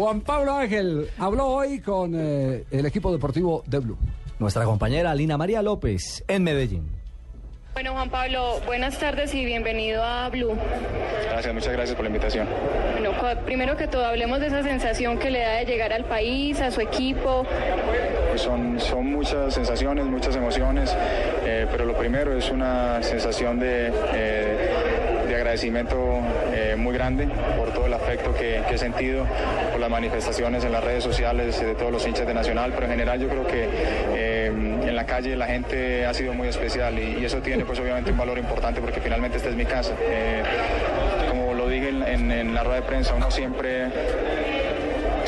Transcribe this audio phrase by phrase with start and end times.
[0.00, 3.98] Juan Pablo Ángel habló hoy con eh, el equipo deportivo de Blue.
[4.38, 6.88] Nuestra compañera Lina María López en Medellín.
[7.74, 10.56] Bueno, Juan Pablo, buenas tardes y bienvenido a Blue.
[11.30, 12.48] Gracias, muchas gracias por la invitación.
[12.94, 13.12] Bueno,
[13.44, 16.70] primero que todo, hablemos de esa sensación que le da de llegar al país, a
[16.70, 17.44] su equipo.
[18.30, 20.96] Pues son, son muchas sensaciones, muchas emociones,
[21.44, 24.79] eh, pero lo primero es una sensación de, eh, de
[25.50, 26.20] agradecimiento
[26.52, 29.26] eh, muy grande por todo el afecto que, he sentido,
[29.72, 32.92] por las manifestaciones en las redes sociales de todos los hinchas de Nacional, pero en
[32.92, 33.68] general yo creo que
[34.14, 38.12] eh, en la calle la gente ha sido muy especial y, eso tiene pues obviamente
[38.12, 39.92] un valor importante porque finalmente esta es mi casa.
[40.00, 40.42] Eh,
[41.28, 43.88] como lo dije en la rueda de prensa, uno siempre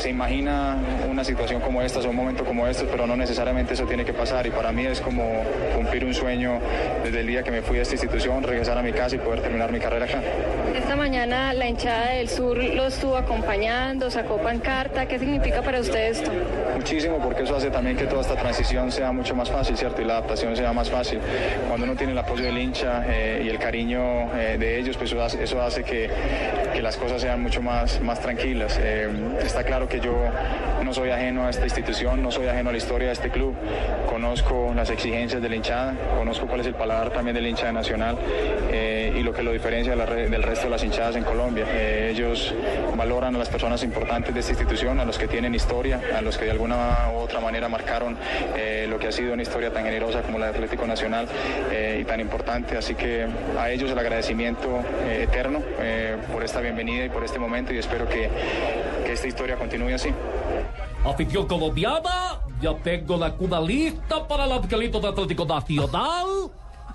[0.03, 0.77] se imagina
[1.09, 4.13] una situación como esta o un momento como estos, pero no necesariamente eso tiene que
[4.13, 5.45] pasar y para mí es como
[5.77, 6.59] cumplir un sueño
[7.05, 9.43] desde el día que me fui a esta institución, regresar a mi casa y poder
[9.43, 10.21] terminar mi carrera acá.
[10.77, 15.07] Esta mañana la hinchada del sur lo estuvo acompañando, sacó pancarta.
[15.07, 16.33] ¿Qué significa para usted esto?
[16.75, 20.03] Muchísimo porque eso hace también que toda esta transición sea mucho más fácil, ¿cierto?
[20.03, 21.21] Y la adaptación sea más fácil.
[21.69, 25.13] Cuando uno tiene el apoyo del hincha eh, y el cariño eh, de ellos, pues
[25.13, 26.11] eso hace, eso hace que,
[26.75, 28.81] que las cosas sean mucho más, más tranquilas.
[28.83, 29.09] Eh,
[29.45, 30.15] está claro que yo
[30.85, 33.55] no soy ajeno a esta institución, no soy ajeno a la historia de este club.
[34.09, 37.73] Conozco las exigencias de la hinchada, conozco cuál es el paladar también del hincha de
[37.73, 38.17] Nacional
[38.71, 41.25] eh, y lo que lo diferencia de la re- del resto de las hinchadas en
[41.25, 41.65] Colombia.
[41.69, 42.55] Eh, ellos
[42.97, 46.37] valoran a las personas importantes de esta institución, a los que tienen historia, a los
[46.37, 48.17] que de alguna u otra manera marcaron
[48.57, 51.27] eh, lo que ha sido una historia tan generosa como la de Atlético Nacional
[51.99, 52.77] y tan importante.
[52.77, 53.27] Así que
[53.59, 54.81] a ellos el agradecimiento
[55.11, 55.61] eterno
[56.33, 58.29] por esta bienvenida y por este momento y espero que,
[59.03, 60.11] que esta historia continúe así.
[61.05, 66.27] Afición colombiana, ya tengo la cuna lista para el angelito de Atlético Nacional.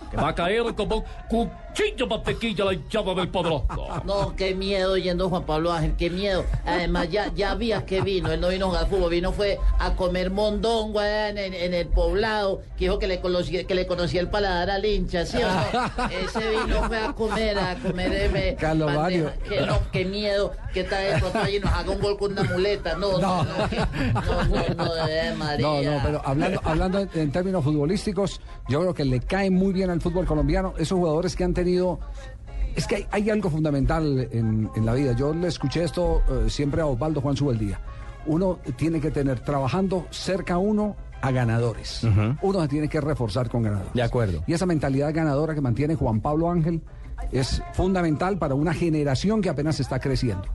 [0.09, 3.65] Que va a caer como un cuchillo mantequilla la hinchada del poderoso.
[4.05, 6.43] No, qué miedo yendo Juan Pablo Ángel, qué miedo.
[6.65, 8.31] Además, ya, ya vi a qué vino.
[8.31, 11.73] Él no vino a jugar fútbol, vino fue a comer mondongo allá en, en- en
[11.73, 15.37] el poblado, que dijo que le, conocía, que le conocía el paladar al hincha, ¿sí
[15.37, 16.09] o no?
[16.09, 18.31] Ese vino fue a comer, a comer.
[18.35, 18.93] eh, Carlos.
[18.93, 19.31] Mario.
[19.47, 22.31] Que no, qué miedo, que está de pronto allí y nos haga un gol con
[22.31, 22.95] una muleta.
[22.95, 25.67] No, no, no, que- no, no, no, de María.
[25.67, 29.73] No, no, pero hablando, hablando en, en términos futbolísticos, yo creo que le cae muy
[29.73, 31.66] bien al fútbol colombiano esos jugadores que han tenido.
[32.75, 35.13] Es que hay, hay algo fundamental en, en la vida.
[35.13, 37.79] Yo le escuché esto eh, siempre a Osvaldo Juan Subeldía.
[38.27, 42.03] Uno tiene que tener trabajando cerca a uno a ganadores.
[42.41, 43.93] Uno se tiene que reforzar con ganadores.
[43.93, 44.43] De acuerdo.
[44.47, 46.81] Y esa mentalidad ganadora que mantiene Juan Pablo Ángel
[47.31, 50.45] es fundamental para una generación que apenas está creciendo.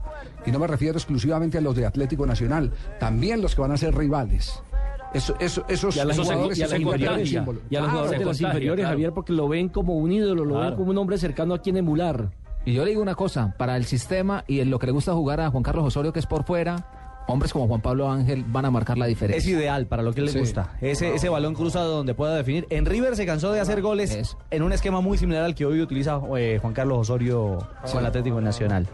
[0.45, 3.77] Y no me refiero exclusivamente a los de Atlético Nacional, también los que van a
[3.77, 4.61] ser rivales.
[5.13, 7.59] Eso, eso, esos Y a los se- jugadores y a se los convierten en.
[7.69, 8.93] Y a los jugadores de las inferiores, claro.
[8.93, 11.77] Javier, porque lo ven como un ídolo, lo ven como un hombre cercano a quien
[11.77, 12.31] emular.
[12.65, 15.13] Y yo le digo una cosa, para el sistema y en lo que le gusta
[15.13, 16.87] jugar a Juan Carlos Osorio, que es por fuera,
[17.27, 19.51] hombres como Juan Pablo Ángel van a marcar la Es diferencia.
[19.51, 20.39] ideal para lo que le Sí.
[20.39, 20.71] gusta.
[20.81, 22.65] Ese, ese balón cruzado donde pueda definir.
[22.69, 25.81] En River se cansó de hacer goles en un esquema muy similar al que hoy
[25.81, 27.59] utiliza eh, Juan Carlos Osorio
[27.91, 28.87] con el Atlético Nacional.